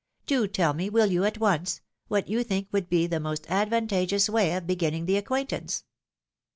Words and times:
Do 0.25 0.47
tell 0.47 0.73
me, 0.73 0.89
will 0.89 1.11
you, 1.11 1.25
at 1.25 1.37
once, 1.37 1.79
what 2.07 2.27
you 2.27 2.43
think 2.43 2.69
would 2.71 2.89
be 2.89 3.05
the 3.05 3.19
most 3.19 3.45
advantageous 3.51 4.27
way 4.29 4.55
of 4.55 4.65
beginning 4.65 5.05
the 5.05 5.15
acquaintance 5.17 5.83